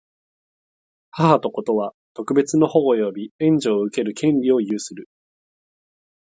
[1.11, 5.07] 母と子とは、特別の保護及び援助を受ける権利を有する。